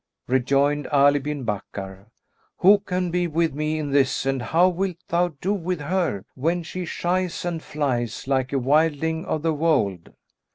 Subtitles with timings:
[0.27, 2.07] Rejoined Ali bin Bakkar,
[2.57, 6.63] "Who can be with me in this and how wilt thou do with her, when
[6.63, 10.09] she shies and flies like a wildling of the wold?"